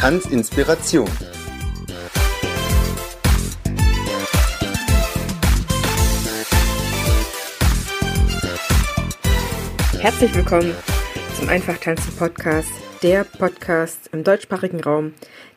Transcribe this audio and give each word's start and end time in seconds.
Tanzinspiration. 0.00 1.06
Herzlich 9.98 10.34
willkommen 10.34 10.74
zum 11.38 11.50
Einfach 11.50 11.76
Tanzen 11.76 12.16
Podcast, 12.16 12.70
der 13.02 13.24
Podcast 13.24 14.08
im 14.12 14.24
deutschsprachigen 14.24 14.80
Raum, 14.80 15.12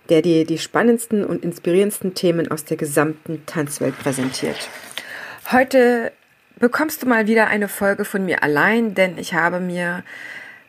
der 0.09 0.21
dir 0.21 0.45
die 0.45 0.57
spannendsten 0.57 1.23
und 1.23 1.45
inspirierendsten 1.45 2.13
Themen 2.13 2.52
aus 2.52 2.66
der 2.66 2.75
gesamten 2.75 3.45
Tanzwelt 3.45 3.97
präsentiert. 3.97 4.67
Heute 5.53 6.11
bekommst 6.59 7.02
du 7.02 7.07
mal 7.07 7.27
wieder 7.27 7.47
eine 7.47 7.69
Folge 7.69 8.03
von 8.03 8.25
mir 8.25 8.44
allein, 8.44 8.94
denn 8.94 9.17
ich 9.17 9.33
habe 9.33 9.61
mir 9.61 10.03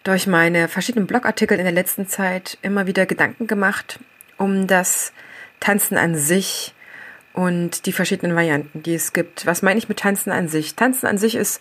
durch 0.04 0.26
meine 0.26 0.68
verschiedenen 0.68 1.06
Blogartikel 1.06 1.58
in 1.58 1.64
der 1.64 1.72
letzten 1.72 2.06
Zeit 2.06 2.58
immer 2.62 2.86
wieder 2.86 3.06
Gedanken 3.06 3.46
gemacht 3.46 3.98
um 4.36 4.66
das 4.66 5.12
Tanzen 5.60 5.96
an 5.96 6.16
sich 6.16 6.74
und 7.32 7.86
die 7.86 7.92
verschiedenen 7.92 8.36
Varianten, 8.36 8.82
die 8.82 8.94
es 8.94 9.12
gibt. 9.12 9.46
Was 9.46 9.62
meine 9.62 9.78
ich 9.78 9.88
mit 9.88 9.98
Tanzen 9.98 10.30
an 10.30 10.48
sich? 10.48 10.74
Tanzen 10.74 11.06
an 11.06 11.18
sich 11.18 11.34
ist 11.34 11.60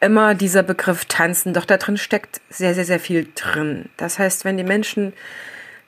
immer 0.00 0.34
dieser 0.34 0.62
Begriff 0.62 1.04
tanzen, 1.04 1.52
doch 1.52 1.64
da 1.64 1.76
drin 1.76 1.98
steckt 1.98 2.40
sehr, 2.48 2.74
sehr, 2.74 2.84
sehr 2.84 3.00
viel 3.00 3.28
drin. 3.34 3.88
Das 3.96 4.18
heißt, 4.18 4.44
wenn 4.44 4.56
die 4.56 4.64
Menschen 4.64 5.12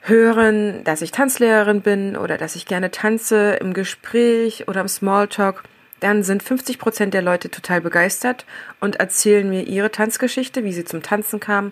hören, 0.01 0.83
dass 0.83 1.01
ich 1.01 1.11
Tanzlehrerin 1.11 1.81
bin 1.81 2.17
oder 2.17 2.37
dass 2.37 2.55
ich 2.55 2.65
gerne 2.65 2.91
tanze 2.91 3.53
im 3.53 3.73
Gespräch 3.73 4.67
oder 4.67 4.81
im 4.81 4.87
Smalltalk, 4.87 5.63
dann 6.03 6.23
sind 6.23 6.43
50 6.43 6.79
Prozent 6.79 7.13
der 7.13 7.21
Leute 7.21 7.49
total 7.49 7.81
begeistert 7.81 8.45
und 8.79 8.97
erzählen 8.97 9.49
mir 9.49 9.63
ihre 9.63 9.89
Tanzgeschichte, 9.89 10.63
wie 10.63 10.73
sie 10.73 10.83
zum 10.83 11.01
Tanzen 11.01 11.39
kamen, 11.39 11.71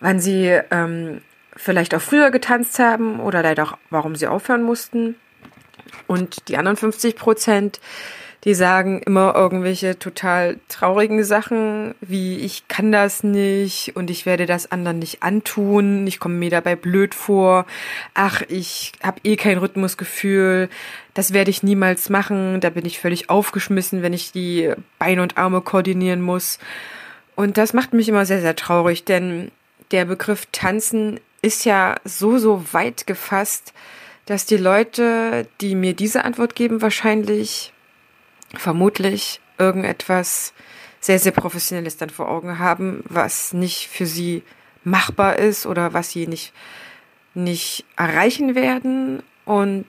wann 0.00 0.20
sie 0.20 0.58
ähm, 0.70 1.20
vielleicht 1.54 1.94
auch 1.94 2.00
früher 2.00 2.30
getanzt 2.30 2.78
haben 2.78 3.20
oder 3.20 3.42
leider 3.42 3.64
auch, 3.64 3.78
warum 3.90 4.16
sie 4.16 4.26
aufhören 4.26 4.62
mussten. 4.62 5.16
Und 6.06 6.48
die 6.48 6.56
anderen 6.56 6.76
50 6.76 7.16
Prozent, 7.16 7.80
die 8.44 8.54
sagen 8.54 9.02
immer 9.02 9.34
irgendwelche 9.34 9.98
total 9.98 10.58
traurigen 10.68 11.24
Sachen, 11.24 11.94
wie 12.00 12.38
ich 12.38 12.68
kann 12.68 12.92
das 12.92 13.24
nicht 13.24 13.96
und 13.96 14.10
ich 14.10 14.26
werde 14.26 14.46
das 14.46 14.70
anderen 14.70 15.00
nicht 15.00 15.22
antun, 15.22 16.06
ich 16.06 16.20
komme 16.20 16.36
mir 16.36 16.50
dabei 16.50 16.76
blöd 16.76 17.14
vor, 17.14 17.66
ach, 18.14 18.42
ich 18.48 18.92
habe 19.02 19.20
eh 19.24 19.36
kein 19.36 19.58
Rhythmusgefühl, 19.58 20.68
das 21.14 21.32
werde 21.32 21.50
ich 21.50 21.64
niemals 21.64 22.10
machen, 22.10 22.60
da 22.60 22.70
bin 22.70 22.86
ich 22.86 23.00
völlig 23.00 23.28
aufgeschmissen, 23.28 24.02
wenn 24.02 24.12
ich 24.12 24.30
die 24.30 24.72
Beine 25.00 25.22
und 25.22 25.36
Arme 25.36 25.60
koordinieren 25.60 26.22
muss. 26.22 26.60
Und 27.34 27.58
das 27.58 27.72
macht 27.72 27.92
mich 27.92 28.08
immer 28.08 28.24
sehr, 28.24 28.40
sehr 28.40 28.56
traurig, 28.56 29.04
denn 29.04 29.50
der 29.90 30.04
Begriff 30.04 30.46
tanzen 30.52 31.18
ist 31.42 31.64
ja 31.64 31.96
so, 32.04 32.38
so 32.38 32.64
weit 32.72 33.06
gefasst, 33.06 33.72
dass 34.26 34.44
die 34.44 34.56
Leute, 34.56 35.46
die 35.60 35.74
mir 35.74 35.94
diese 35.94 36.24
Antwort 36.24 36.54
geben, 36.54 36.82
wahrscheinlich 36.82 37.72
vermutlich 38.54 39.40
irgendetwas 39.58 40.52
sehr, 41.00 41.18
sehr 41.18 41.32
Professionelles 41.32 41.96
dann 41.96 42.10
vor 42.10 42.28
Augen 42.28 42.58
haben, 42.58 43.02
was 43.08 43.52
nicht 43.52 43.88
für 43.88 44.06
sie 44.06 44.42
machbar 44.84 45.38
ist 45.38 45.66
oder 45.66 45.92
was 45.92 46.10
sie 46.10 46.26
nicht, 46.26 46.52
nicht 47.34 47.84
erreichen 47.96 48.54
werden. 48.54 49.22
Und 49.44 49.86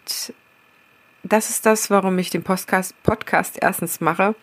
das 1.24 1.50
ist 1.50 1.66
das, 1.66 1.90
warum 1.90 2.18
ich 2.20 2.30
den 2.30 2.44
Podcast, 2.44 3.02
Podcast 3.04 3.58
erstens 3.62 4.02
mache, 4.02 4.36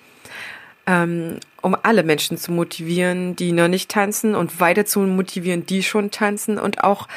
ähm, 0.87 1.39
um 1.63 1.77
alle 1.83 2.03
Menschen 2.03 2.37
zu 2.39 2.53
motivieren, 2.53 3.37
die 3.37 3.53
noch 3.53 3.69
nicht 3.69 3.91
tanzen 3.91 4.35
und 4.35 4.61
weiter 4.61 4.87
zu 4.87 5.01
motivieren, 5.01 5.67
die 5.67 5.83
schon 5.83 6.11
tanzen 6.11 6.59
und 6.59 6.85
auch, 6.85 7.09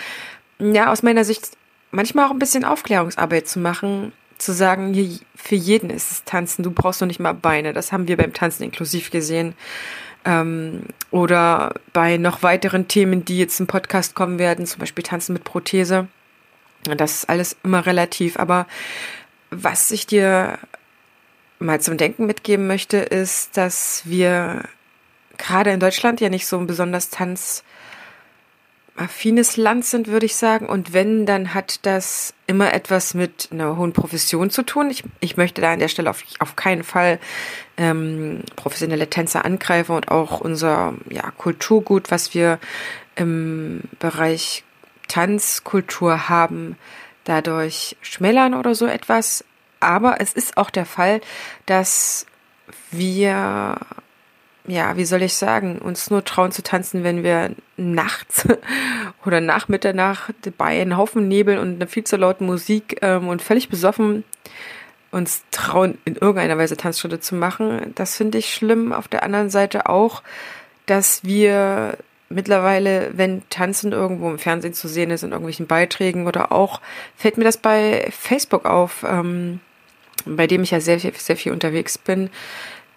ja, 0.60 0.92
aus 0.92 1.04
meiner 1.04 1.24
Sicht 1.24 1.52
manchmal 1.92 2.26
auch 2.26 2.32
ein 2.32 2.40
bisschen 2.40 2.66
Aufklärungsarbeit 2.66 3.48
zu 3.48 3.60
machen, 3.60 4.12
zu 4.40 4.54
sagen, 4.54 5.20
für 5.36 5.56
jeden 5.56 5.90
ist 5.90 6.12
es 6.12 6.24
Tanzen, 6.24 6.64
du 6.64 6.72
brauchst 6.72 7.02
noch 7.02 7.08
nicht 7.08 7.20
mal 7.20 7.34
Beine. 7.34 7.74
Das 7.74 7.92
haben 7.92 8.08
wir 8.08 8.18
beim 8.18 8.34
Tanzen 8.34 8.64
inklusiv 8.64 9.12
gesehen. 9.12 9.54
Ähm, 10.26 10.84
oder 11.12 11.76
bei 11.94 12.18
noch 12.18 12.42
weiteren 12.42 12.88
Themen, 12.88 13.26
die 13.26 13.38
jetzt 13.38 13.60
im 13.60 13.68
Podcast 13.68 14.16
kommen 14.16 14.40
werden, 14.40 14.66
zum 14.66 14.80
Beispiel 14.80 15.04
Tanzen 15.04 15.34
mit 15.34 15.44
Prothese. 15.44 16.08
Das 16.84 17.14
ist 17.14 17.30
alles 17.30 17.58
immer 17.64 17.86
relativ. 17.86 18.40
Aber 18.40 18.66
was 19.52 19.92
ich 19.92 20.08
dir 20.08 20.58
mal 21.60 21.82
zum 21.82 21.98
Denken 21.98 22.26
mitgeben 22.26 22.68
möchte, 22.68 22.98
ist, 22.98 23.58
dass 23.58 24.04
wir 24.06 24.64
gerade 25.38 25.72
in 25.72 25.80
Deutschland 25.80 26.22
ja 26.22 26.30
nicht 26.30 26.48
so 26.48 26.58
ein 26.58 26.68
besonders 26.68 27.10
Tanz 27.10 27.64
affines 29.00 29.58
Land 29.58 29.86
sind, 29.86 30.08
würde 30.08 30.26
ich 30.26 30.36
sagen. 30.36 30.68
Und 30.68 30.94
wenn, 30.94 31.26
dann 31.26 31.54
hat 31.54 31.86
das 31.86 32.34
immer 32.48 32.74
etwas 32.74 33.14
mit 33.14 33.50
einer 33.52 33.78
hohen 33.78 33.94
Profession 33.94 34.50
zu 34.50 34.64
tun. 34.64 34.90
Ich, 34.90 35.04
ich 35.20 35.38
möchte 35.38 35.62
da 35.62 35.72
an 35.72 35.80
der 35.80 35.88
Stelle 35.88 36.10
auf, 36.10 36.24
auf 36.40 36.56
keinen 36.56 36.84
Fall 36.84 37.20
ähm, 37.78 38.42
professionelle 38.56 39.10
Tänzer 39.10 39.46
angreifen 39.46 39.96
und 39.96 40.10
auch 40.10 40.42
unser 40.42 40.96
ja, 41.10 41.32
Kulturgut, 41.38 42.12
was 42.12 42.34
wir 42.34 42.60
im 43.16 43.82
Bereich 44.00 44.64
Tanzkultur 45.08 46.30
haben, 46.30 46.78
dadurch 47.24 47.96
schmälern 48.02 48.54
oder 48.54 48.76
so 48.76 48.86
etwas. 48.86 49.46
Aber 49.80 50.20
es 50.20 50.34
ist 50.34 50.58
auch 50.58 50.70
der 50.70 50.86
Fall, 50.86 51.22
dass 51.66 52.26
wir 52.92 53.78
ja, 54.70 54.98
wie 54.98 55.06
soll 55.06 55.22
ich 55.22 55.34
sagen, 55.34 55.80
uns 55.80 56.10
nur 56.10 56.24
trauen 56.24 56.52
zu 56.52 56.64
tanzen, 56.64 57.04
wenn 57.04 57.24
wir 57.24 57.52
nachts 57.78 58.48
oder 59.26 59.42
nach 59.42 59.68
Mitternacht 59.68 60.36
bei 60.58 60.82
einem 60.82 60.98
Haufen 60.98 61.28
Nebel 61.28 61.58
und 61.58 61.76
einer 61.76 61.88
viel 61.88 62.04
zu 62.04 62.18
lauten 62.18 62.46
Musik 62.46 62.98
ähm, 63.02 63.28
und 63.28 63.42
völlig 63.42 63.70
besoffen 63.70 64.24
uns 65.12 65.44
trauen, 65.52 65.98
in 66.06 66.16
irgendeiner 66.16 66.58
Weise 66.58 66.78
Tanzschritte 66.78 67.20
zu 67.20 67.36
machen. 67.36 67.94
Das 67.96 68.16
finde 68.16 68.38
ich 68.38 68.54
schlimm. 68.54 68.94
Auf 68.94 69.08
der 69.08 69.24
anderen 69.24 69.50
Seite 69.50 69.90
auch, 69.90 70.22
dass 70.86 71.24
wir 71.24 71.98
mittlerweile, 72.30 73.10
wenn 73.14 73.42
Tanzen 73.50 73.92
irgendwo 73.92 74.30
im 74.30 74.38
Fernsehen 74.38 74.74
zu 74.74 74.88
sehen 74.88 75.10
ist, 75.10 75.24
in 75.24 75.32
irgendwelchen 75.32 75.68
Beiträgen 75.68 76.28
oder 76.28 76.52
auch, 76.52 76.80
fällt 77.16 77.38
mir 77.38 77.44
das 77.44 77.58
bei 77.58 78.08
Facebook 78.12 78.66
auf, 78.66 79.04
ähm, 79.08 79.60
bei 80.26 80.46
dem 80.46 80.62
ich 80.62 80.72
ja 80.72 80.80
sehr, 80.80 81.00
sehr 81.00 81.38
viel 81.38 81.52
unterwegs 81.52 81.98
bin, 81.98 82.30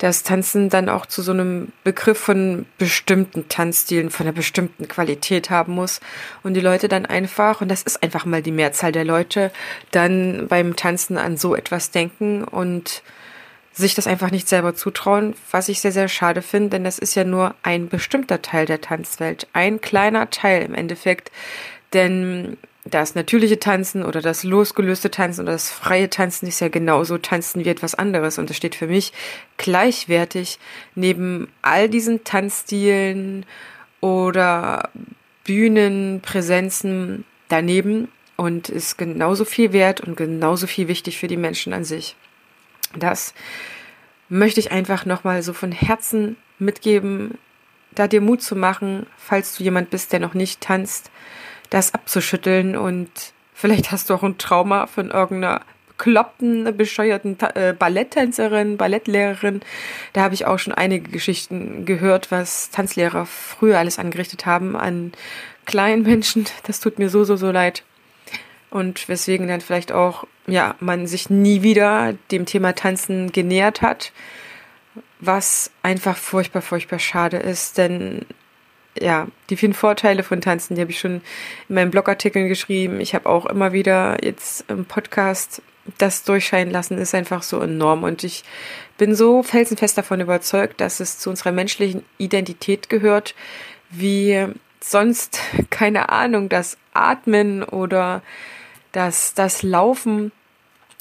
dass 0.03 0.25
Tanzen 0.25 0.69
dann 0.69 0.89
auch 0.89 1.07
zu 1.07 1.23
so 1.23 1.31
einem 1.31 1.69
Begriff 1.85 2.19
von 2.19 2.67
bestimmten 2.77 3.49
Tanzstilen, 3.49 4.11
von 4.11 4.27
einer 4.27 4.35
bestimmten 4.35 4.89
Qualität 4.89 5.49
haben 5.49 5.75
muss. 5.75 6.01
Und 6.43 6.55
die 6.55 6.61
Leute 6.61 6.89
dann 6.89 7.07
einfach, 7.07 7.61
und 7.61 7.69
das 7.69 7.83
ist 7.83 8.03
einfach 8.03 8.25
mal 8.25 8.43
die 8.43 8.51
Mehrzahl 8.51 8.91
der 8.91 9.05
Leute, 9.05 9.53
dann 9.93 10.49
beim 10.49 10.75
Tanzen 10.75 11.19
an 11.19 11.37
so 11.37 11.55
etwas 11.55 11.93
denken 11.93 12.43
und 12.43 13.05
sich 13.73 13.95
das 13.95 14.09
einfach 14.09 14.33
nicht 14.33 14.49
selber 14.49 14.75
zutrauen, 14.75 15.37
was 15.53 15.69
ich 15.69 15.81
sehr, 15.81 15.93
sehr 15.93 16.09
schade 16.09 16.43
finde, 16.43 16.71
denn 16.71 16.85
das 16.85 16.99
ist 16.99 17.15
ja 17.15 17.23
nur 17.23 17.55
ein 17.63 17.89
bestimmter 17.89 18.43
Teil 18.43 18.67
der 18.67 18.81
Tanzwelt, 18.81 19.47
ein 19.53 19.81
kleiner 19.81 20.31
Teil 20.31 20.63
im 20.63 20.75
Endeffekt, 20.75 21.31
denn 21.93 22.57
das 22.85 23.15
natürliche 23.15 23.61
Tanzen 23.61 24.05
oder 24.05 24.21
das 24.21 24.43
losgelöste 24.43 25.11
Tanzen 25.11 25.43
oder 25.43 25.53
das 25.53 25.71
freie 25.71 26.11
Tanzen 26.11 26.49
ist 26.49 26.61
ja 26.61 26.69
genauso 26.69 27.17
Tanzen 27.17 27.65
wie 27.65 27.69
etwas 27.69 27.95
anderes 27.95 28.39
und 28.39 28.51
das 28.51 28.57
steht 28.57 28.75
für 28.75 28.89
mich 28.89 29.13
gleichwertig 29.57 30.59
neben 30.95 31.49
all 31.63 31.89
diesen 31.89 32.25
Tanzstilen 32.25 33.47
oder 34.01 34.91
Bühnenpräsenzen 35.45 37.25
daneben 37.49 38.09
und 38.37 38.69
ist 38.69 38.99
genauso 38.99 39.45
viel 39.45 39.73
wert 39.73 40.01
und 40.01 40.17
genauso 40.17 40.67
viel 40.67 40.89
wichtig 40.89 41.19
für 41.19 41.29
die 41.29 41.37
Menschen 41.37 41.73
an 41.73 41.85
sich. 41.85 42.17
Das 42.97 43.33
möchte 44.29 44.59
ich 44.59 44.73
einfach 44.73 45.07
nochmal 45.07 45.43
so 45.43 45.53
von 45.53 45.71
Herzen 45.71 46.37
mitgeben, 46.59 47.39
da 47.95 48.09
dir 48.09 48.21
Mut 48.21 48.43
zu 48.43 48.57
machen, 48.57 49.07
falls 49.17 49.57
du 49.57 49.63
jemand 49.63 49.91
bist, 49.91 50.13
der 50.13 50.21
noch 50.21 50.35
nicht 50.35 50.61
tanzt, 50.61 51.11
das 51.73 51.95
abzuschütteln 51.95 52.77
und 52.77 53.11
vielleicht 53.55 53.91
hast 53.93 54.11
du 54.11 54.15
auch 54.15 54.23
ein 54.23 54.39
Trauma 54.39 54.87
von 54.87 55.11
irgendeiner 55.11 55.63
bekloppten, 55.89 56.77
bescheuerten 56.77 57.39
äh, 57.55 57.75
Balletttänzerin, 57.79 58.77
Ballettlehrerin. 58.77 59.61
Da 60.13 60.23
habe 60.23 60.35
ich 60.35 60.47
auch 60.47 60.59
schon 60.59 60.75
einige 60.75 61.11
Geschichten 61.11 61.85
gehört, 61.87 62.33
was 62.33 62.71
Tanzlehrer 62.71 63.25
früher 63.25 63.79
alles 63.79 64.01
angerichtet 64.01 64.45
haben 64.45 64.75
an 64.77 65.13
kleinen 65.65 66.03
Menschen. 66.03 66.47
Das 66.67 66.81
tut 66.81 66.99
mir 66.99 67.09
so, 67.09 67.23
so, 67.25 67.37
so 67.37 67.51
leid. 67.53 67.85
und 68.73 69.09
weswegen 69.09 69.49
dann 69.49 69.61
vielleicht 69.61 69.93
auch, 69.93 70.25
ja, 70.47 70.75
man 70.81 71.07
sich 71.07 71.31
nie 71.31 71.63
wieder 71.63 72.15
dem 72.31 72.47
Thema 72.47 72.75
Tanzen 72.75 73.31
genähert 73.31 73.83
hat, 73.83 74.13
was 75.21 75.71
einfach 75.83 76.17
furchtbar, 76.17 76.63
furchtbar 76.63 76.99
schade 76.99 77.37
ist, 77.37 77.79
denn 77.79 78.27
ja, 78.99 79.27
die 79.51 79.57
vielen 79.57 79.75
Vorteile 79.75 80.23
von 80.23 80.41
Tanzen, 80.41 80.75
die 80.75 80.81
habe 80.81 80.91
ich 80.91 81.01
schon 81.01 81.23
in 81.69 81.75
meinen 81.75 81.91
Blogartikeln 81.91 82.49
geschrieben. 82.49 83.01
Ich 83.01 83.15
habe 83.15 83.29
auch 83.29 83.47
immer 83.47 83.73
wieder 83.73 84.23
jetzt 84.23 84.65
im 84.69 84.85
Podcast 84.85 85.63
das 85.99 86.23
durchscheinen 86.25 86.73
lassen, 86.73 86.99
ist 86.99 87.15
einfach 87.15 87.43
so 87.43 87.61
enorm. 87.61 88.05
Und 88.05 88.23
ich 88.23 88.45
bin 88.99 89.15
so 89.15 89.43
felsenfest 89.43 89.99
davon 89.99 90.21
überzeugt, 90.21 90.81
dass 90.81 91.01
es 91.01 91.19
zu 91.19 91.31
unserer 91.31 91.53
menschlichen 91.53 92.05
Identität 92.19 92.89
gehört, 92.89 93.35
wie 93.91 94.47
sonst, 94.81 95.41
keine 95.71 96.11
Ahnung, 96.11 96.49
das 96.49 96.77
Atmen 96.93 97.63
oder 97.63 98.23
das, 98.93 99.35
das 99.35 99.63
Laufen. 99.63 100.33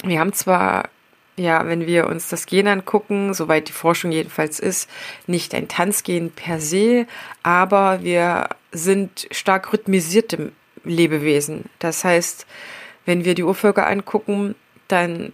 Wir 0.02 0.18
haben 0.18 0.32
zwar 0.32 0.88
ja, 1.36 1.66
wenn 1.66 1.86
wir 1.86 2.06
uns 2.06 2.28
das 2.28 2.46
Gen 2.46 2.68
angucken, 2.68 3.32
soweit 3.32 3.68
die 3.68 3.72
Forschung 3.72 4.12
jedenfalls 4.12 4.60
ist, 4.60 4.88
nicht 5.26 5.54
ein 5.54 5.68
Tanzgen 5.68 6.30
per 6.30 6.60
se, 6.60 7.06
aber 7.42 8.02
wir 8.02 8.50
sind 8.70 9.28
stark 9.30 9.72
rhythmisierte 9.72 10.52
Lebewesen. 10.84 11.64
Das 11.78 12.04
heißt, 12.04 12.46
wenn 13.06 13.24
wir 13.24 13.34
die 13.34 13.44
Urvölker 13.44 13.86
angucken, 13.86 14.54
dann 14.88 15.32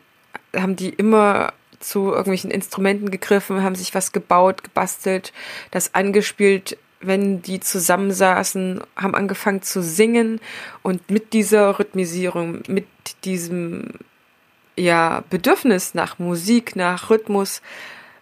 haben 0.54 0.76
die 0.76 0.90
immer 0.90 1.52
zu 1.80 2.08
irgendwelchen 2.08 2.50
Instrumenten 2.50 3.10
gegriffen, 3.10 3.62
haben 3.62 3.74
sich 3.74 3.94
was 3.94 4.12
gebaut, 4.12 4.64
gebastelt, 4.64 5.32
das 5.70 5.94
angespielt, 5.94 6.76
wenn 7.00 7.42
die 7.42 7.60
zusammensaßen, 7.60 8.80
haben 8.96 9.14
angefangen 9.14 9.62
zu 9.62 9.82
singen 9.82 10.40
und 10.82 11.10
mit 11.10 11.32
dieser 11.32 11.78
Rhythmisierung, 11.78 12.62
mit 12.66 12.86
diesem 13.24 13.90
ja 14.78 15.24
Bedürfnis 15.30 15.94
nach 15.94 16.18
Musik, 16.18 16.76
nach 16.76 17.10
Rhythmus 17.10 17.62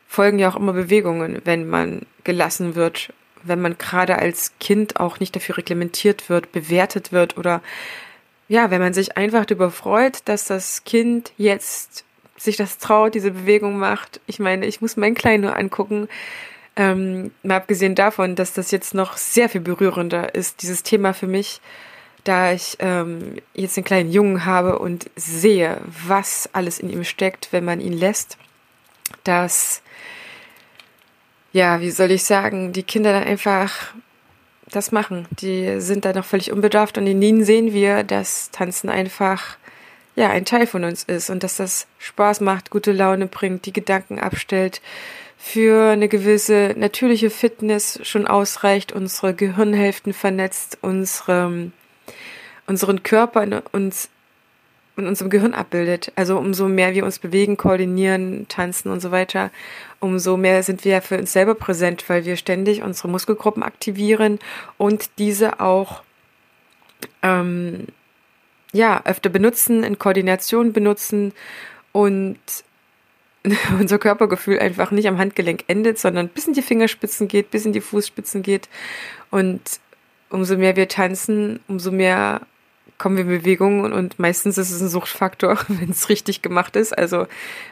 folgen 0.06 0.38
ja 0.38 0.48
auch 0.48 0.56
immer 0.56 0.72
Bewegungen, 0.72 1.40
wenn 1.44 1.68
man 1.68 2.06
gelassen 2.24 2.74
wird, 2.74 3.12
wenn 3.42 3.60
man 3.60 3.78
gerade 3.78 4.18
als 4.18 4.52
Kind 4.60 4.98
auch 4.98 5.20
nicht 5.20 5.36
dafür 5.36 5.58
reglementiert 5.58 6.28
wird, 6.28 6.52
bewertet 6.52 7.12
wird 7.12 7.36
oder 7.36 7.62
ja, 8.48 8.70
wenn 8.70 8.80
man 8.80 8.94
sich 8.94 9.16
einfach 9.16 9.44
darüber 9.44 9.70
freut, 9.70 10.20
dass 10.26 10.44
das 10.44 10.84
Kind 10.84 11.32
jetzt 11.36 12.04
sich 12.36 12.56
das 12.56 12.78
traut, 12.78 13.14
diese 13.14 13.32
Bewegung 13.32 13.78
macht. 13.78 14.20
Ich 14.26 14.38
meine, 14.38 14.66
ich 14.66 14.80
muss 14.80 14.96
meinen 14.96 15.14
Kleinen 15.14 15.42
nur 15.42 15.56
angucken. 15.56 16.08
Ähm, 16.76 17.32
mal 17.42 17.56
abgesehen 17.56 17.94
davon, 17.94 18.36
dass 18.36 18.52
das 18.52 18.70
jetzt 18.70 18.94
noch 18.94 19.16
sehr 19.16 19.48
viel 19.48 19.62
berührender 19.62 20.34
ist, 20.34 20.62
dieses 20.62 20.82
Thema 20.82 21.14
für 21.14 21.26
mich, 21.26 21.60
da 22.26 22.52
ich 22.52 22.76
ähm, 22.80 23.36
jetzt 23.54 23.76
einen 23.76 23.84
kleinen 23.84 24.10
Jungen 24.10 24.44
habe 24.44 24.78
und 24.78 25.10
sehe, 25.16 25.80
was 26.06 26.48
alles 26.52 26.78
in 26.78 26.90
ihm 26.90 27.04
steckt, 27.04 27.52
wenn 27.52 27.64
man 27.64 27.80
ihn 27.80 27.92
lässt, 27.92 28.36
dass, 29.24 29.82
ja, 31.52 31.80
wie 31.80 31.90
soll 31.90 32.10
ich 32.10 32.24
sagen, 32.24 32.72
die 32.72 32.82
Kinder 32.82 33.12
dann 33.12 33.24
einfach 33.24 33.94
das 34.70 34.92
machen. 34.92 35.26
Die 35.30 35.80
sind 35.80 36.04
da 36.04 36.12
noch 36.12 36.24
völlig 36.24 36.52
unbedarft 36.52 36.98
und 36.98 37.06
in 37.06 37.22
ihnen 37.22 37.44
sehen 37.44 37.72
wir, 37.72 38.02
dass 38.02 38.50
Tanzen 38.50 38.88
einfach 38.88 39.56
ja 40.16 40.30
ein 40.30 40.44
Teil 40.44 40.66
von 40.66 40.84
uns 40.84 41.04
ist 41.04 41.30
und 41.30 41.42
dass 41.42 41.56
das 41.56 41.86
Spaß 41.98 42.40
macht, 42.40 42.70
gute 42.70 42.92
Laune 42.92 43.26
bringt, 43.26 43.66
die 43.66 43.72
Gedanken 43.72 44.18
abstellt, 44.18 44.80
für 45.38 45.90
eine 45.90 46.08
gewisse 46.08 46.74
natürliche 46.76 47.30
Fitness 47.30 48.00
schon 48.02 48.26
ausreicht, 48.26 48.92
unsere 48.92 49.34
Gehirnhälften 49.34 50.12
vernetzt, 50.12 50.78
unsere 50.80 51.70
unseren 52.66 53.02
Körper 53.02 53.42
in 53.42 53.52
uns 53.72 54.08
in 54.96 55.06
unserem 55.06 55.30
Gehirn 55.30 55.52
abbildet. 55.52 56.10
Also 56.16 56.38
umso 56.38 56.68
mehr 56.68 56.94
wir 56.94 57.04
uns 57.04 57.18
bewegen, 57.18 57.56
koordinieren, 57.56 58.46
tanzen 58.48 58.90
und 58.90 59.00
so 59.00 59.10
weiter, 59.10 59.50
umso 60.00 60.36
mehr 60.36 60.62
sind 60.62 60.84
wir 60.84 61.02
für 61.02 61.18
uns 61.18 61.32
selber 61.32 61.54
präsent, 61.54 62.08
weil 62.08 62.24
wir 62.24 62.36
ständig 62.36 62.82
unsere 62.82 63.08
Muskelgruppen 63.08 63.62
aktivieren 63.62 64.38
und 64.78 65.10
diese 65.18 65.60
auch 65.60 66.02
ähm, 67.22 67.86
ja 68.72 69.02
öfter 69.04 69.28
benutzen, 69.28 69.84
in 69.84 69.98
Koordination 69.98 70.72
benutzen 70.72 71.32
und 71.92 72.38
unser 73.78 73.98
Körpergefühl 73.98 74.58
einfach 74.58 74.90
nicht 74.90 75.08
am 75.08 75.18
Handgelenk 75.18 75.64
endet, 75.66 75.98
sondern 75.98 76.28
bis 76.28 76.46
in 76.46 76.54
die 76.54 76.62
Fingerspitzen 76.62 77.28
geht, 77.28 77.50
bis 77.50 77.66
in 77.66 77.72
die 77.72 77.80
Fußspitzen 77.80 78.42
geht. 78.42 78.68
Und 79.30 79.60
umso 80.36 80.58
mehr 80.58 80.76
wir 80.76 80.86
tanzen, 80.86 81.60
umso 81.66 81.90
mehr 81.90 82.42
kommen 82.98 83.16
wir 83.16 83.24
in 83.24 83.40
Bewegung 83.40 83.92
und 83.92 84.18
meistens 84.18 84.58
ist 84.58 84.70
es 84.70 84.80
ein 84.80 84.88
Suchtfaktor, 84.88 85.58
wenn 85.68 85.90
es 85.90 86.08
richtig 86.10 86.42
gemacht 86.42 86.76
ist. 86.76 86.96
Also 86.96 87.26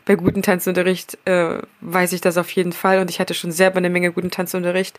bei 0.07 0.17
guten 0.17 0.43
Tanzunterricht 0.43 1.19
äh, 1.27 1.59
weiß 1.83 2.13
ich 2.13 2.23
das 2.23 2.39
auf 2.39 2.51
jeden 2.51 2.73
Fall 2.73 3.01
und 3.01 3.11
ich 3.11 3.21
hatte 3.21 3.35
schon 3.35 3.53
selber 3.53 3.77
eine 3.77 3.91
Menge 3.91 4.13
guten 4.13 4.31
Tanzunterricht 4.31 4.99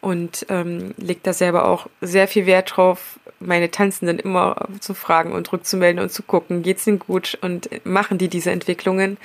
und 0.00 0.46
ähm, 0.50 0.94
lege 0.98 1.20
da 1.22 1.32
selber 1.32 1.66
auch 1.66 1.86
sehr 2.02 2.28
viel 2.28 2.44
Wert 2.46 2.76
drauf, 2.76 3.18
meine 3.40 3.70
Tanzenden 3.70 4.18
immer 4.18 4.68
zu 4.80 4.92
fragen 4.92 5.32
und 5.32 5.50
rückzumelden 5.50 6.02
und 6.02 6.10
zu 6.10 6.22
gucken, 6.22 6.62
geht's 6.62 6.86
ihnen 6.86 6.98
gut 6.98 7.38
und 7.40 7.68
machen 7.86 8.18
die 8.18 8.28
diese 8.28 8.50
Entwicklungen, 8.50 9.16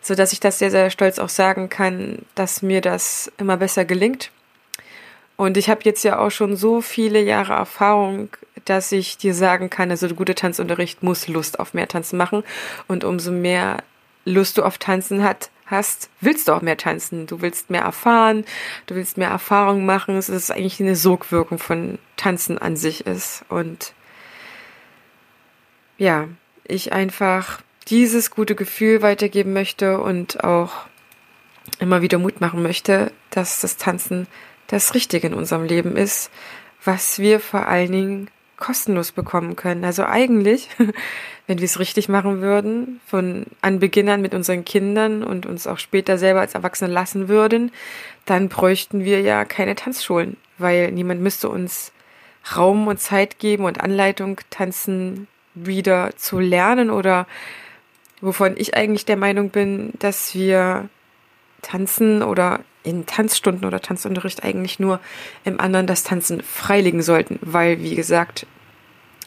so 0.00 0.14
dass 0.14 0.32
ich 0.32 0.40
das 0.40 0.58
sehr 0.58 0.70
sehr 0.70 0.88
stolz 0.90 1.18
auch 1.18 1.28
sagen 1.28 1.68
kann, 1.68 2.20
dass 2.34 2.62
mir 2.62 2.80
das 2.80 3.30
immer 3.38 3.58
besser 3.58 3.84
gelingt. 3.84 4.30
Und 5.36 5.56
ich 5.56 5.68
habe 5.68 5.80
jetzt 5.84 6.02
ja 6.02 6.18
auch 6.18 6.30
schon 6.30 6.56
so 6.56 6.80
viele 6.80 7.20
Jahre 7.20 7.52
Erfahrung 7.52 8.30
dass 8.66 8.92
ich 8.92 9.16
dir 9.16 9.32
sagen 9.32 9.70
kann, 9.70 9.90
also 9.90 10.08
guter 10.08 10.34
Tanzunterricht 10.34 11.02
muss 11.02 11.28
Lust 11.28 11.58
auf 11.58 11.72
mehr 11.72 11.88
Tanzen 11.88 12.18
machen. 12.18 12.42
Und 12.88 13.04
umso 13.04 13.30
mehr 13.30 13.78
Lust 14.24 14.58
du 14.58 14.64
auf 14.64 14.76
Tanzen 14.78 15.22
hat, 15.22 15.50
hast, 15.66 16.10
willst 16.20 16.48
du 16.48 16.52
auch 16.52 16.62
mehr 16.62 16.76
tanzen. 16.76 17.26
Du 17.26 17.40
willst 17.40 17.70
mehr 17.70 17.82
erfahren, 17.82 18.44
du 18.86 18.96
willst 18.96 19.18
mehr 19.18 19.28
Erfahrung 19.28 19.86
machen. 19.86 20.16
Es 20.16 20.28
ist 20.28 20.50
eigentlich 20.50 20.80
eine 20.80 20.96
Sogwirkung 20.96 21.58
von 21.58 21.98
Tanzen 22.16 22.58
an 22.58 22.76
sich 22.76 23.06
ist. 23.06 23.44
Und 23.48 23.92
ja, 25.96 26.28
ich 26.64 26.92
einfach 26.92 27.62
dieses 27.88 28.32
gute 28.32 28.56
Gefühl 28.56 29.00
weitergeben 29.00 29.52
möchte 29.52 30.00
und 30.00 30.42
auch 30.42 30.72
immer 31.78 32.02
wieder 32.02 32.18
Mut 32.18 32.40
machen 32.40 32.62
möchte, 32.62 33.12
dass 33.30 33.60
das 33.60 33.76
Tanzen 33.76 34.26
das 34.68 34.94
Richtige 34.94 35.26
in 35.28 35.34
unserem 35.34 35.64
Leben 35.64 35.96
ist, 35.96 36.30
was 36.84 37.18
wir 37.18 37.40
vor 37.40 37.66
allen 37.66 37.92
Dingen 37.92 38.30
kostenlos 38.56 39.12
bekommen 39.12 39.56
können. 39.56 39.84
Also 39.84 40.04
eigentlich, 40.04 40.68
wenn 41.46 41.58
wir 41.58 41.64
es 41.64 41.78
richtig 41.78 42.08
machen 42.08 42.40
würden, 42.40 43.00
von 43.06 43.46
Anbeginn 43.60 44.08
an 44.08 44.22
mit 44.22 44.34
unseren 44.34 44.64
Kindern 44.64 45.22
und 45.22 45.46
uns 45.46 45.66
auch 45.66 45.78
später 45.78 46.18
selber 46.18 46.40
als 46.40 46.54
Erwachsene 46.54 46.92
lassen 46.92 47.28
würden, 47.28 47.70
dann 48.24 48.48
bräuchten 48.48 49.04
wir 49.04 49.20
ja 49.20 49.44
keine 49.44 49.74
Tanzschulen, 49.74 50.36
weil 50.58 50.90
niemand 50.92 51.20
müsste 51.20 51.48
uns 51.48 51.92
Raum 52.56 52.86
und 52.86 53.00
Zeit 53.00 53.38
geben 53.38 53.64
und 53.64 53.80
Anleitung, 53.80 54.40
tanzen 54.50 55.26
wieder 55.54 56.10
zu 56.16 56.38
lernen 56.38 56.90
oder 56.90 57.26
wovon 58.20 58.54
ich 58.56 58.76
eigentlich 58.76 59.04
der 59.04 59.16
Meinung 59.16 59.50
bin, 59.50 59.92
dass 59.98 60.34
wir 60.34 60.88
tanzen 61.62 62.22
oder 62.22 62.60
in 62.86 63.04
Tanzstunden 63.04 63.66
oder 63.66 63.80
Tanzunterricht 63.80 64.44
eigentlich 64.44 64.78
nur 64.78 65.00
im 65.44 65.60
anderen 65.60 65.86
das 65.86 66.04
Tanzen 66.04 66.42
freilegen 66.42 67.02
sollten, 67.02 67.38
weil, 67.42 67.82
wie 67.82 67.96
gesagt, 67.96 68.46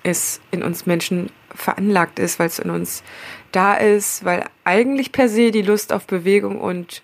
es 0.01 0.39
in 0.51 0.63
uns 0.63 0.85
Menschen 0.85 1.29
veranlagt 1.53 2.19
ist, 2.19 2.39
weil 2.39 2.47
es 2.47 2.59
in 2.59 2.69
uns 2.69 3.03
da 3.51 3.73
ist, 3.75 4.23
weil 4.23 4.45
eigentlich 4.63 5.11
per 5.11 5.27
se 5.27 5.51
die 5.51 5.61
Lust 5.61 5.91
auf 5.91 6.07
Bewegung 6.07 6.59
und 6.59 7.01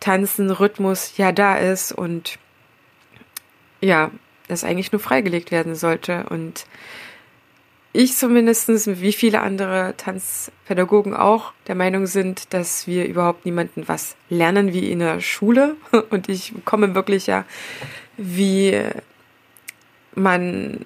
Tanzen, 0.00 0.50
Rhythmus 0.50 1.16
ja 1.16 1.30
da 1.30 1.56
ist 1.56 1.92
und 1.92 2.38
ja, 3.80 4.10
das 4.48 4.64
eigentlich 4.64 4.92
nur 4.92 5.00
freigelegt 5.00 5.50
werden 5.50 5.74
sollte. 5.74 6.26
Und 6.28 6.66
ich 7.96 8.16
zumindestens 8.16 8.88
wie 8.88 9.12
viele 9.12 9.40
andere 9.40 9.94
Tanzpädagogen 9.96 11.14
auch, 11.14 11.52
der 11.68 11.76
Meinung 11.76 12.06
sind, 12.06 12.52
dass 12.52 12.88
wir 12.88 13.06
überhaupt 13.06 13.46
niemanden 13.46 13.86
was 13.86 14.16
lernen 14.28 14.72
wie 14.72 14.90
in 14.90 14.98
der 14.98 15.20
Schule. 15.20 15.76
Und 16.10 16.28
ich 16.28 16.52
komme 16.64 16.96
wirklich 16.96 17.28
ja, 17.28 17.44
wie 18.16 18.82
man 20.16 20.84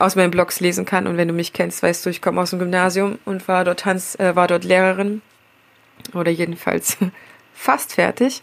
aus 0.00 0.16
meinen 0.16 0.32
Blogs 0.32 0.58
lesen 0.58 0.84
kann. 0.84 1.06
Und 1.06 1.16
wenn 1.16 1.28
du 1.28 1.34
mich 1.34 1.52
kennst, 1.52 1.84
weißt 1.84 2.04
du, 2.04 2.10
ich 2.10 2.20
komme 2.20 2.40
aus 2.40 2.50
dem 2.50 2.58
Gymnasium 2.58 3.18
und 3.24 3.46
war 3.46 3.64
dort 3.64 3.80
Tanz, 3.80 4.16
äh, 4.18 4.34
war 4.34 4.48
dort 4.48 4.64
Lehrerin 4.64 5.22
oder 6.14 6.32
jedenfalls 6.32 6.96
fast 7.54 7.94
fertig, 7.94 8.42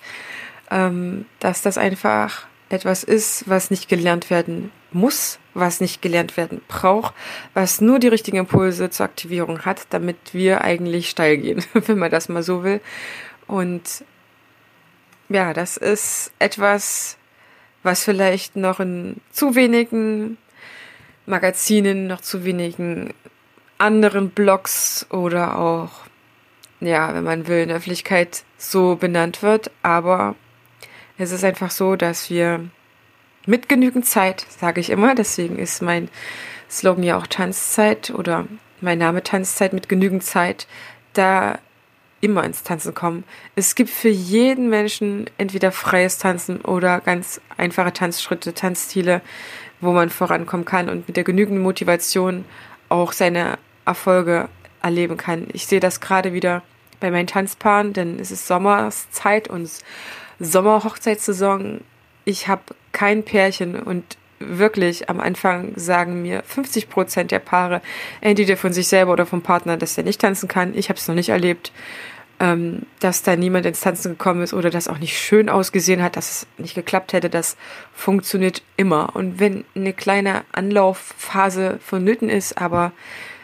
ähm, 0.72 1.26
dass 1.40 1.62
das 1.62 1.78
einfach 1.78 2.48
etwas 2.74 3.04
ist, 3.04 3.48
was 3.48 3.72
nicht 3.72 3.90
gelernt 3.90 4.30
werden 4.30 4.72
muss, 4.92 5.40
was 5.54 5.82
nicht 5.82 6.02
gelernt 6.02 6.38
werden 6.38 6.62
braucht, 6.68 7.14
was 7.54 7.82
nur 7.82 8.00
die 8.00 8.08
richtigen 8.08 8.38
Impulse 8.38 8.90
zur 8.90 9.06
Aktivierung 9.06 9.66
hat, 9.66 9.88
damit 9.90 10.18
wir 10.34 10.62
eigentlich 10.62 11.10
steil 11.10 11.38
gehen, 11.38 11.64
wenn 11.74 11.98
man 11.98 12.12
das 12.12 12.30
mal 12.30 12.44
so 12.44 12.64
will. 12.64 12.82
Und 13.48 14.04
ja, 15.30 15.54
das 15.54 15.78
ist 15.78 16.32
etwas, 16.40 17.18
was 17.84 18.04
vielleicht 18.04 18.56
noch 18.56 18.80
in 18.80 19.18
zu 19.32 19.56
wenigen 19.56 20.38
Magazinen, 21.26 22.08
noch 22.08 22.22
zu 22.22 22.44
wenigen 22.44 23.14
anderen 23.78 24.30
Blogs 24.30 25.08
oder 25.10 25.58
auch, 25.58 25.90
ja, 26.80 27.14
wenn 27.14 27.24
man 27.24 27.48
will, 27.48 27.62
in 27.62 27.70
der 27.70 27.78
Öffentlichkeit 27.78 28.44
so 28.58 28.96
benannt 28.96 29.42
wird. 29.42 29.72
Aber 29.82 30.36
es 31.22 31.32
ist 31.32 31.44
einfach 31.44 31.72
so, 31.72 31.96
dass 31.96 32.30
wir 32.30 32.70
mit 33.46 33.70
genügend 33.70 34.06
Zeit, 34.06 34.46
sage 34.50 34.80
ich 34.80 34.90
immer, 34.90 35.16
deswegen 35.16 35.58
ist 35.58 35.82
mein 35.82 36.10
Slogan 36.70 37.04
ja 37.04 37.18
auch 37.18 37.28
Tanzzeit 37.28 38.12
oder 38.12 38.48
mein 38.80 38.98
Name 38.98 39.24
Tanzzeit 39.24 39.74
mit 39.74 39.90
genügend 39.90 40.24
Zeit, 40.24 40.68
da 41.14 41.60
immer 42.22 42.44
ins 42.44 42.64
Tanzen 42.64 42.94
kommen. 42.94 43.24
Es 43.56 43.76
gibt 43.76 43.90
für 43.90 44.10
jeden 44.10 44.70
Menschen 44.70 45.30
entweder 45.38 45.72
freies 45.72 46.20
Tanzen 46.20 46.62
oder 46.62 47.02
ganz 47.02 47.42
einfache 47.58 47.94
Tanzschritte, 47.94 48.54
Tanzstile, 48.54 49.22
wo 49.82 49.92
man 49.92 50.10
vorankommen 50.10 50.66
kann 50.66 50.88
und 50.88 51.08
mit 51.08 51.18
der 51.18 51.24
genügenden 51.24 51.64
Motivation 51.64 52.46
auch 52.90 53.12
seine 53.12 53.58
Erfolge 53.86 54.48
erleben 54.84 55.18
kann. 55.18 55.48
Ich 55.54 55.66
sehe 55.66 55.80
das 55.80 56.00
gerade 56.00 56.34
wieder 56.34 56.62
bei 57.00 57.10
meinen 57.10 57.28
Tanzpaaren, 57.28 57.94
denn 57.94 58.20
es 58.20 58.30
ist 58.32 58.48
Sommerszeit 58.48 59.48
und 59.48 59.70
Sommerhochzeitssaison. 60.42 61.82
Ich 62.26 62.48
habe 62.48 62.62
kein 62.92 63.24
Pärchen 63.24 63.80
und 63.80 64.18
wirklich 64.40 65.10
am 65.10 65.20
Anfang 65.20 65.74
sagen 65.76 66.24
mir 66.24 66.44
50 66.44 66.90
Prozent 66.90 67.32
der 67.32 67.40
Paare, 67.40 67.82
entweder 68.22 68.58
von 68.58 68.74
sich 68.74 68.88
selber 68.88 69.14
oder 69.14 69.26
vom 69.26 69.42
Partner, 69.42 69.78
dass 69.78 69.98
er 69.98 70.04
nicht 70.04 70.22
tanzen 70.22 70.48
kann. 70.48 70.76
Ich 70.76 70.90
habe 70.90 70.98
es 70.98 71.08
noch 71.08 71.16
nicht 71.16 71.30
erlebt, 71.30 71.72
ähm, 72.40 72.88
dass 73.00 73.22
da 73.22 73.36
niemand 73.36 73.68
ins 73.68 73.82
Tanzen 73.82 74.14
gekommen 74.14 74.42
ist 74.42 74.54
oder 74.54 74.72
das 74.72 74.88
auch 74.88 74.98
nicht 74.98 75.18
schön 75.18 75.48
ausgesehen 75.48 76.02
hat, 76.02 76.18
dass 76.18 76.32
es 76.32 76.48
nicht 76.58 76.74
geklappt 76.74 77.14
hätte. 77.14 77.30
Das 77.30 77.56
funktioniert 77.94 78.64
immer. 78.78 79.16
Und 79.16 79.40
wenn 79.40 79.64
eine 79.76 79.94
kleine 79.94 80.44
Anlaufphase 80.52 81.80
vonnöten 81.86 82.30
ist, 82.30 82.58
aber 82.58 82.94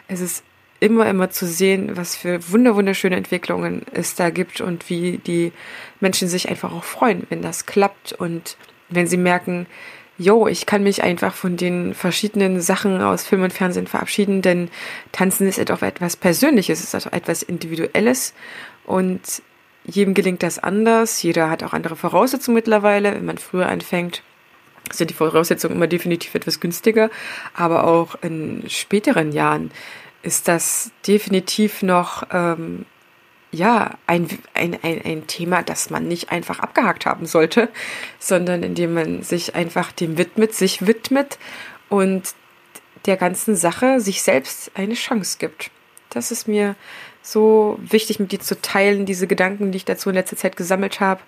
es 0.08 0.20
ist 0.20 0.44
immer, 0.80 1.10
immer 1.10 1.30
zu 1.30 1.48
sehen, 1.48 1.98
was 1.98 2.16
für 2.16 2.52
wunder 2.52 2.76
wunderschöne 2.76 3.16
Entwicklungen 3.16 3.84
es 3.94 4.16
da 4.16 4.30
gibt 4.30 4.62
und 4.62 4.90
wie 4.90 5.18
die 5.18 5.52
Menschen 6.00 6.28
sich 6.28 6.50
einfach 6.50 6.72
auch 6.72 6.84
freuen, 6.84 7.26
wenn 7.30 7.42
das 7.42 7.66
klappt 7.66 8.14
und 8.14 8.58
wenn 8.90 9.08
sie 9.08 9.18
merken, 9.18 9.66
jo, 10.18 10.48
ich 10.48 10.66
kann 10.66 10.84
mich 10.84 11.04
einfach 11.04 11.34
von 11.34 11.58
den 11.58 11.94
verschiedenen 11.94 12.62
Sachen 12.62 13.02
aus 13.02 13.26
Film 13.26 13.44
und 13.44 13.54
Fernsehen 13.54 13.88
verabschieden, 13.88 14.42
denn 14.42 14.70
Tanzen 15.12 15.48
ist 15.48 15.72
auch 15.72 15.82
etwas 15.82 16.16
Persönliches, 16.16 16.80
es 16.80 16.94
ist 16.94 17.06
etwas 17.14 17.44
Individuelles 17.44 18.34
und 18.86 19.42
jedem 19.88 20.14
gelingt 20.14 20.44
das 20.44 20.60
anders. 20.60 21.22
Jeder 21.24 21.50
hat 21.50 21.64
auch 21.64 21.74
andere 21.74 21.96
Voraussetzungen 21.96 22.56
mittlerweile. 22.56 23.14
Wenn 23.14 23.26
man 23.26 23.38
früher 23.38 23.70
anfängt, 23.70 24.22
sind 24.92 25.10
die 25.10 25.14
Voraussetzungen 25.14 25.76
immer 25.76 25.88
definitiv 25.88 26.36
etwas 26.36 26.60
günstiger, 26.60 27.10
aber 27.54 27.86
auch 27.86 28.22
in 28.22 28.64
späteren 28.68 29.32
Jahren 29.32 29.72
ist 30.28 30.48
das 30.48 30.92
definitiv 31.08 31.82
noch 31.82 32.24
ähm, 32.32 32.86
ja, 33.52 33.98
ein, 34.06 34.28
ein, 34.54 34.78
ein, 34.84 35.02
ein 35.04 35.28
Thema, 35.28 35.64
das 35.64 35.90
man 35.90 36.08
nicht 36.08 36.32
einfach 36.32 36.60
abgehakt 36.60 37.06
haben 37.06 37.26
sollte, 37.26 37.70
sondern 38.20 38.62
indem 38.62 38.94
man 38.94 39.24
sich 39.24 39.56
einfach 39.56 39.92
dem 39.92 40.18
widmet, 40.18 40.54
sich 40.54 40.86
widmet 40.86 41.40
und 41.90 42.36
der 43.06 43.18
ganzen 43.18 43.56
Sache 43.56 44.02
sich 44.02 44.22
selbst 44.22 44.72
eine 44.76 44.94
Chance 44.94 45.38
gibt. 45.40 45.72
Das 46.10 46.32
ist 46.32 46.48
mir 46.48 46.76
so 47.22 47.80
wichtig, 47.82 48.20
mit 48.20 48.32
dir 48.32 48.40
zu 48.40 48.62
teilen, 48.62 49.06
diese 49.06 49.28
Gedanken, 49.28 49.72
die 49.72 49.78
ich 49.78 49.86
dazu 49.86 50.10
in 50.10 50.16
letzter 50.16 50.38
Zeit 50.38 50.56
gesammelt 50.58 51.00
habe. 51.00 51.22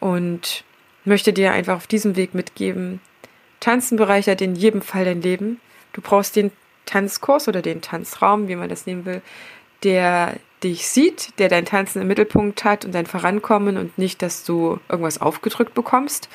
Und 0.00 0.64
möchte 1.04 1.32
dir 1.32 1.52
einfach 1.52 1.76
auf 1.76 1.86
diesem 1.86 2.16
Weg 2.16 2.34
mitgeben, 2.34 3.00
Tanzen 3.60 3.96
bereichert 3.96 4.42
in 4.42 4.56
jedem 4.56 4.82
Fall 4.82 5.04
dein 5.04 5.22
Leben. 5.22 5.60
Du 5.92 6.02
brauchst 6.02 6.36
den 6.36 6.50
Tanzkurs 6.86 7.48
oder 7.48 7.62
den 7.62 7.80
Tanzraum, 7.80 8.48
wie 8.48 8.56
man 8.56 8.68
das 8.68 8.86
nehmen 8.86 9.04
will, 9.04 9.22
der 9.82 10.36
dich 10.62 10.88
sieht, 10.88 11.38
der 11.38 11.48
dein 11.48 11.66
Tanzen 11.66 12.00
im 12.00 12.08
Mittelpunkt 12.08 12.64
hat 12.64 12.84
und 12.84 12.94
dein 12.94 13.06
Vorankommen 13.06 13.76
und 13.76 13.98
nicht, 13.98 14.22
dass 14.22 14.44
du 14.44 14.80
irgendwas 14.88 15.20
aufgedrückt 15.20 15.74
bekommst. 15.74 16.28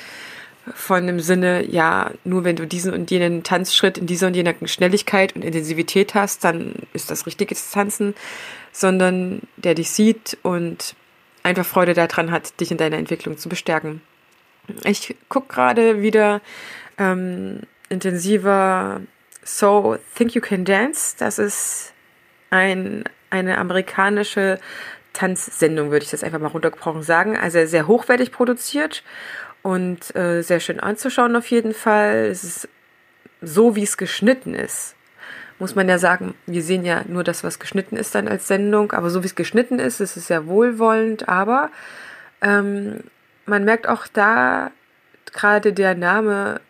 Von 0.75 1.07
dem 1.07 1.19
Sinne, 1.19 1.65
ja, 1.65 2.11
nur 2.23 2.43
wenn 2.43 2.55
du 2.55 2.67
diesen 2.67 2.93
und 2.93 3.09
jenen 3.09 3.43
Tanzschritt 3.43 3.97
in 3.97 4.05
dieser 4.05 4.27
und 4.27 4.35
jener 4.35 4.53
Schnelligkeit 4.65 5.35
und 5.35 5.43
Intensivität 5.43 6.13
hast, 6.13 6.43
dann 6.43 6.73
ist 6.93 7.09
das 7.09 7.25
richtige 7.25 7.55
Tanzen, 7.55 8.13
sondern 8.71 9.41
der 9.57 9.73
dich 9.73 9.89
sieht 9.89 10.37
und 10.43 10.95
einfach 11.41 11.65
Freude 11.65 11.95
daran 11.95 12.29
hat, 12.29 12.59
dich 12.59 12.69
in 12.69 12.77
deiner 12.77 12.97
Entwicklung 12.97 13.37
zu 13.37 13.49
bestärken. 13.49 14.01
Ich 14.83 15.15
gucke 15.27 15.51
gerade 15.51 16.03
wieder 16.03 16.41
ähm, 16.99 17.61
intensiver 17.89 19.01
So 19.57 19.97
Think 20.15 20.35
You 20.35 20.41
Can 20.41 20.63
Dance. 20.63 21.15
Das 21.17 21.39
ist 21.39 21.93
ein 22.51 23.03
eine 23.31 23.57
amerikanische 23.57 24.59
Tanzsendung, 25.13 25.91
würde 25.91 26.03
ich 26.03 26.11
das 26.11 26.23
einfach 26.23 26.39
mal 26.39 26.47
runtergebrochen 26.47 27.03
sagen. 27.03 27.37
Also 27.37 27.65
sehr 27.65 27.87
hochwertig 27.87 28.31
produziert 28.31 29.03
und 29.61 30.15
äh, 30.15 30.41
sehr 30.41 30.59
schön 30.59 30.79
anzuschauen 30.79 31.35
auf 31.35 31.47
jeden 31.47 31.73
Fall. 31.73 32.27
Es 32.31 32.43
ist 32.43 32.69
so, 33.41 33.75
wie 33.75 33.83
es 33.83 33.97
geschnitten 33.97 34.53
ist. 34.53 34.95
Muss 35.57 35.75
man 35.75 35.89
ja 35.89 35.97
sagen, 35.97 36.35
wir 36.45 36.63
sehen 36.63 36.85
ja 36.85 37.03
nur 37.07 37.23
das, 37.23 37.43
was 37.43 37.59
geschnitten 37.59 37.97
ist 37.97 38.15
dann 38.15 38.27
als 38.27 38.47
Sendung, 38.47 38.93
aber 38.93 39.09
so 39.09 39.23
wie 39.23 39.27
es 39.27 39.35
geschnitten 39.35 39.79
ist, 39.79 39.99
ist 39.99 40.15
es 40.15 40.27
sehr 40.27 40.47
wohlwollend, 40.47 41.27
aber 41.27 41.69
ähm, 42.41 43.01
man 43.45 43.65
merkt 43.65 43.87
auch 43.87 44.07
da 44.07 44.71
gerade 45.33 45.73
der 45.73 45.95
Name, 45.95 46.61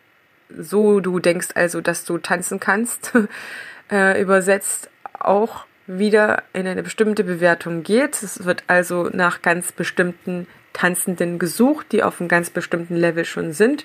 so 0.58 1.00
du 1.00 1.18
denkst 1.18 1.48
also, 1.54 1.80
dass 1.80 2.04
du 2.04 2.18
tanzen 2.18 2.60
kannst, 2.60 3.12
äh, 3.90 4.20
übersetzt 4.20 4.90
auch 5.18 5.66
wieder 5.86 6.44
in 6.52 6.66
eine 6.66 6.82
bestimmte 6.82 7.24
Bewertung 7.24 7.82
geht. 7.82 8.22
Es 8.22 8.44
wird 8.44 8.64
also 8.66 9.10
nach 9.12 9.42
ganz 9.42 9.72
bestimmten 9.72 10.46
Tanzenden 10.72 11.38
gesucht, 11.38 11.92
die 11.92 12.02
auf 12.02 12.20
einem 12.20 12.28
ganz 12.28 12.50
bestimmten 12.50 12.96
Level 12.96 13.24
schon 13.24 13.52
sind 13.52 13.84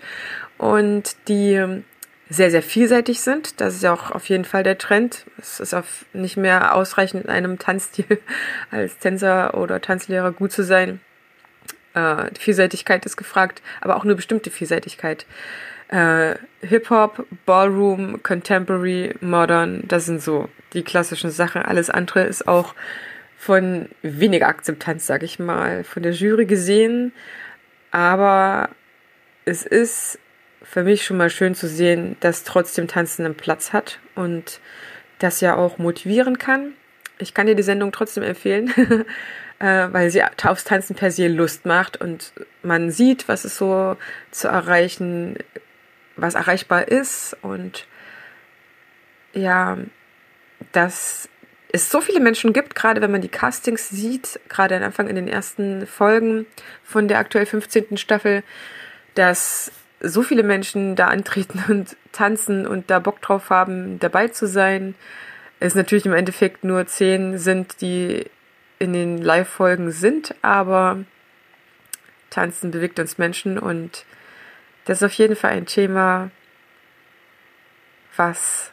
und 0.57 1.15
die 1.27 1.83
sehr, 2.29 2.51
sehr 2.51 2.63
vielseitig 2.63 3.21
sind. 3.21 3.61
Das 3.61 3.75
ist 3.75 3.83
ja 3.83 3.93
auch 3.93 4.11
auf 4.11 4.29
jeden 4.29 4.45
Fall 4.45 4.63
der 4.63 4.77
Trend. 4.77 5.25
Es 5.37 5.59
ist 5.59 5.73
auf 5.73 6.05
nicht 6.13 6.37
mehr 6.37 6.75
ausreichend 6.75 7.25
in 7.25 7.29
einem 7.29 7.59
Tanzstil 7.59 8.19
als 8.71 8.97
Tänzer 8.97 9.55
oder 9.55 9.81
Tanzlehrer 9.81 10.31
gut 10.31 10.51
zu 10.51 10.63
sein. 10.63 11.01
Äh, 11.93 12.29
Vielseitigkeit 12.37 13.05
ist 13.05 13.17
gefragt, 13.17 13.61
aber 13.81 13.95
auch 13.95 14.03
nur 14.03 14.15
bestimmte 14.15 14.49
Vielseitigkeit 14.51 15.25
äh, 15.95 16.35
Hip-Hop, 16.61 17.25
Ballroom, 17.45 18.21
Contemporary, 18.21 19.15
Modern, 19.21 19.83
das 19.87 20.05
sind 20.05 20.21
so 20.21 20.49
die 20.73 20.83
klassischen 20.83 21.31
Sachen. 21.31 21.61
Alles 21.61 21.89
andere 21.89 22.23
ist 22.23 22.49
auch 22.49 22.75
von 23.37 23.87
weniger 24.01 24.47
Akzeptanz, 24.47 25.07
sag 25.07 25.23
ich 25.23 25.39
mal, 25.39 25.85
von 25.85 26.03
der 26.03 26.11
Jury 26.11 26.45
gesehen. 26.45 27.13
Aber 27.91 28.69
es 29.45 29.65
ist 29.65 30.19
für 30.61 30.83
mich 30.83 31.05
schon 31.05 31.15
mal 31.15 31.29
schön 31.29 31.55
zu 31.55 31.67
sehen, 31.67 32.17
dass 32.19 32.43
trotzdem 32.43 32.87
Tanzen 32.87 33.23
einen 33.23 33.35
Platz 33.35 33.71
hat 33.71 33.99
und 34.15 34.59
das 35.19 35.39
ja 35.39 35.55
auch 35.55 35.77
motivieren 35.77 36.37
kann. 36.37 36.73
Ich 37.19 37.33
kann 37.33 37.47
dir 37.47 37.55
die 37.55 37.63
Sendung 37.63 37.93
trotzdem 37.93 38.23
empfehlen, 38.23 38.73
äh, 39.59 39.87
weil 39.91 40.09
sie 40.09 40.23
aufs 40.43 40.65
Tanzen 40.65 40.97
per 40.97 41.11
se 41.11 41.29
Lust 41.29 41.65
macht 41.65 42.01
und 42.01 42.33
man 42.63 42.91
sieht, 42.91 43.29
was 43.29 43.45
es 43.45 43.57
so 43.57 43.95
zu 44.31 44.49
erreichen 44.49 45.37
was 46.15 46.35
erreichbar 46.35 46.87
ist 46.87 47.35
und 47.41 47.87
ja, 49.33 49.77
dass 50.71 51.29
es 51.71 51.91
so 51.91 51.99
viele 51.99 52.21
Menschen 52.21 52.53
gibt, 52.53 52.73
gerade 52.73 53.01
wenn 53.01 53.11
man 53.11 53.21
die 53.21 53.27
Castings 53.27 53.89
sieht, 53.89 54.39
gerade 54.47 54.77
am 54.77 54.83
Anfang 54.83 55.09
in 55.09 55.15
den 55.15 55.27
ersten 55.27 55.85
Folgen 55.85 56.45
von 56.83 57.07
der 57.07 57.19
aktuell 57.19 57.45
15. 57.45 57.97
Staffel, 57.97 58.43
dass 59.15 59.71
so 59.99 60.21
viele 60.21 60.43
Menschen 60.43 60.95
da 60.95 61.07
antreten 61.07 61.63
und 61.69 61.97
tanzen 62.11 62.65
und 62.65 62.89
da 62.89 62.99
Bock 62.99 63.21
drauf 63.21 63.49
haben, 63.49 63.99
dabei 63.99 64.29
zu 64.29 64.47
sein. 64.47 64.95
Es 65.59 65.75
natürlich 65.75 66.05
im 66.05 66.13
Endeffekt 66.13 66.63
nur 66.63 66.85
zehn 66.85 67.37
sind, 67.37 67.81
die 67.81 68.25
in 68.79 68.93
den 68.93 69.17
Live-Folgen 69.17 69.91
sind, 69.91 70.35
aber 70.41 71.03
tanzen 72.29 72.71
bewegt 72.71 72.99
uns 72.99 73.17
Menschen 73.17 73.57
und 73.57 74.05
das 74.85 75.01
ist 75.01 75.03
auf 75.03 75.13
jeden 75.13 75.35
Fall 75.35 75.51
ein 75.51 75.65
Thema, 75.65 76.31
was 78.15 78.71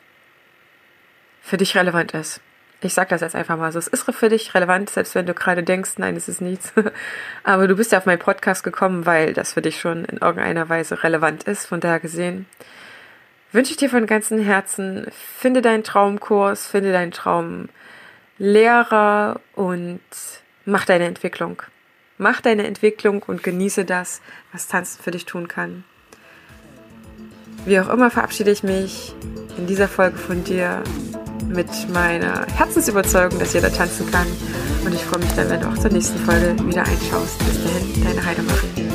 für 1.40 1.56
dich 1.56 1.76
relevant 1.76 2.14
ist. 2.14 2.40
Ich 2.80 2.94
sag 2.94 3.08
das 3.08 3.20
jetzt 3.20 3.36
einfach 3.36 3.56
mal 3.56 3.70
so. 3.70 3.78
Es 3.78 3.86
ist 3.86 4.10
für 4.10 4.28
dich 4.28 4.54
relevant, 4.54 4.90
selbst 4.90 5.14
wenn 5.14 5.26
du 5.26 5.34
gerade 5.34 5.62
denkst, 5.62 5.92
nein, 5.98 6.16
es 6.16 6.28
ist 6.28 6.40
nichts. 6.40 6.72
Aber 7.44 7.68
du 7.68 7.76
bist 7.76 7.92
ja 7.92 7.98
auf 7.98 8.06
meinen 8.06 8.18
Podcast 8.18 8.64
gekommen, 8.64 9.06
weil 9.06 9.34
das 9.34 9.52
für 9.52 9.62
dich 9.62 9.78
schon 9.80 10.04
in 10.04 10.18
irgendeiner 10.18 10.68
Weise 10.68 11.02
relevant 11.04 11.44
ist. 11.44 11.66
Von 11.66 11.80
daher 11.80 12.00
gesehen 12.00 12.46
wünsche 13.52 13.70
ich 13.70 13.76
dir 13.76 13.88
von 13.88 14.06
ganzem 14.06 14.40
Herzen, 14.40 15.06
finde 15.12 15.62
deinen 15.62 15.84
Traumkurs, 15.84 16.66
finde 16.66 16.90
deinen 16.90 17.12
Traumlehrer 17.12 17.68
und 19.54 20.00
mach 20.64 20.84
deine 20.84 21.04
Entwicklung. 21.04 21.62
Mach 22.18 22.40
deine 22.40 22.66
Entwicklung 22.66 23.22
und 23.22 23.44
genieße 23.44 23.84
das, 23.84 24.22
was 24.52 24.66
Tanzen 24.68 25.02
für 25.02 25.12
dich 25.12 25.24
tun 25.24 25.46
kann. 25.48 25.84
Wie 27.64 27.78
auch 27.78 27.88
immer 27.88 28.10
verabschiede 28.10 28.50
ich 28.50 28.62
mich 28.62 29.14
in 29.56 29.66
dieser 29.66 29.88
Folge 29.88 30.18
von 30.18 30.42
dir 30.44 30.82
mit 31.48 31.68
meiner 31.92 32.46
Herzensüberzeugung, 32.46 33.38
dass 33.38 33.52
jeder 33.52 33.72
tanzen 33.72 34.10
kann. 34.10 34.26
Und 34.84 34.94
ich 34.94 35.04
freue 35.04 35.20
mich 35.20 35.32
dann, 35.32 35.48
wenn 35.50 35.60
du 35.60 35.68
auch 35.68 35.78
zur 35.78 35.90
nächsten 35.90 36.18
Folge 36.18 36.56
wieder 36.66 36.82
einschaust. 36.82 37.38
Bis 37.38 37.62
dahin, 37.62 38.04
deine 38.04 38.24
Heidemarie. 38.24 38.91